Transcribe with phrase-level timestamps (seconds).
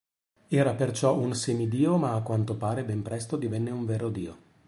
[0.47, 4.37] Era perciò un semidio ma a quanto pare ben presto divenne un vero dio.